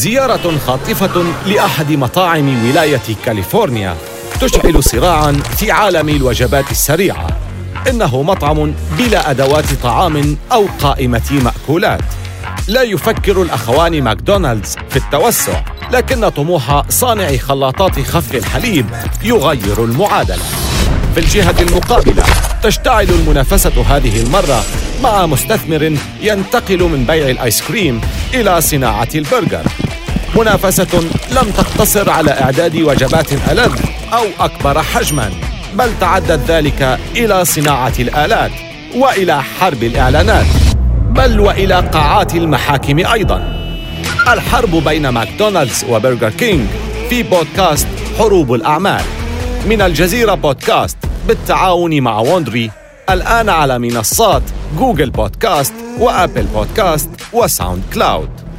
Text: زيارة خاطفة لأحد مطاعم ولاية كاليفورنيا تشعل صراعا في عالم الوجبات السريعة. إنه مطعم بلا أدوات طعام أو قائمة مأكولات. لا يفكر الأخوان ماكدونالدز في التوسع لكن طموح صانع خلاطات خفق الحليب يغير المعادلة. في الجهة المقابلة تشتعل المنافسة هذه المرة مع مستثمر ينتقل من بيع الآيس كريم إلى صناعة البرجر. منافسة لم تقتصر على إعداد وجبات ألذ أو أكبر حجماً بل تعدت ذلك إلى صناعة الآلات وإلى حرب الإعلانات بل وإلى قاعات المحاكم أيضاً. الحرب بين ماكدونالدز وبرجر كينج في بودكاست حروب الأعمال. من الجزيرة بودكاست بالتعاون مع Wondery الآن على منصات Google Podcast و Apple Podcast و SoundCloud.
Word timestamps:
زيارة 0.00 0.58
خاطفة 0.66 1.24
لأحد 1.46 1.92
مطاعم 1.92 2.68
ولاية 2.68 3.00
كاليفورنيا 3.24 3.96
تشعل 4.40 4.84
صراعا 4.84 5.32
في 5.32 5.70
عالم 5.70 6.08
الوجبات 6.08 6.70
السريعة. 6.70 7.26
إنه 7.88 8.22
مطعم 8.22 8.74
بلا 8.98 9.30
أدوات 9.30 9.64
طعام 9.82 10.36
أو 10.52 10.66
قائمة 10.82 11.42
مأكولات. 11.44 12.00
لا 12.68 12.82
يفكر 12.82 13.42
الأخوان 13.42 14.02
ماكدونالدز 14.02 14.76
في 14.90 14.96
التوسع 14.96 15.62
لكن 15.92 16.28
طموح 16.28 16.82
صانع 16.88 17.36
خلاطات 17.36 18.00
خفق 18.00 18.34
الحليب 18.34 18.86
يغير 19.22 19.84
المعادلة. 19.84 20.44
في 21.14 21.20
الجهة 21.20 21.60
المقابلة 21.60 22.24
تشتعل 22.62 23.10
المنافسة 23.10 23.82
هذه 23.88 24.22
المرة 24.22 24.64
مع 25.02 25.26
مستثمر 25.26 25.96
ينتقل 26.22 26.82
من 26.82 27.04
بيع 27.04 27.28
الآيس 27.28 27.62
كريم 27.62 28.00
إلى 28.34 28.60
صناعة 28.60 29.08
البرجر. 29.14 29.66
منافسة 30.36 31.00
لم 31.30 31.50
تقتصر 31.56 32.10
على 32.10 32.30
إعداد 32.30 32.76
وجبات 32.76 33.32
ألذ 33.32 33.80
أو 34.12 34.24
أكبر 34.40 34.82
حجماً 34.82 35.30
بل 35.74 35.98
تعدت 36.00 36.50
ذلك 36.50 36.98
إلى 37.16 37.44
صناعة 37.44 37.92
الآلات 37.98 38.50
وإلى 38.96 39.42
حرب 39.42 39.82
الإعلانات 39.82 40.46
بل 41.10 41.40
وإلى 41.40 41.74
قاعات 41.74 42.34
المحاكم 42.34 43.06
أيضاً. 43.06 43.60
الحرب 44.32 44.70
بين 44.70 45.08
ماكدونالدز 45.08 45.84
وبرجر 45.90 46.30
كينج 46.30 46.66
في 47.10 47.22
بودكاست 47.22 47.88
حروب 48.18 48.54
الأعمال. 48.54 49.02
من 49.66 49.82
الجزيرة 49.82 50.34
بودكاست 50.34 50.98
بالتعاون 51.28 52.00
مع 52.00 52.18
Wondery 52.18 52.70
الآن 53.10 53.48
على 53.48 53.78
منصات 53.78 54.42
Google 54.78 55.10
Podcast 55.10 55.74
و 55.98 56.05
Apple 56.05 56.42
Podcast 56.42 57.02
و 57.02 57.10
SoundCloud. 57.32 58.49